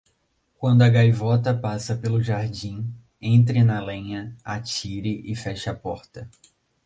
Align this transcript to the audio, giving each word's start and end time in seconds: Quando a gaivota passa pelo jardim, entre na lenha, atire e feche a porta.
Quando 0.57 0.81
a 0.81 0.89
gaivota 0.89 1.53
passa 1.55 1.95
pelo 1.95 2.23
jardim, 2.23 2.91
entre 3.21 3.63
na 3.63 3.79
lenha, 3.85 4.35
atire 4.43 5.21
e 5.31 5.35
feche 5.35 5.69
a 5.69 5.75
porta. 5.75 6.27